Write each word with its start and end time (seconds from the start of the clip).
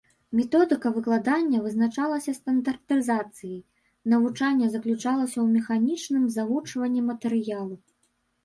Методыка 0.37 0.91
выкладання 0.93 1.57
вызначалася 1.65 2.33
стандартызацыяй, 2.39 3.59
навучанне 4.15 4.67
заключалася 4.77 5.37
ў 5.41 5.47
механічным 5.59 6.23
завучванні 6.39 7.01
матэрыялу. 7.13 7.75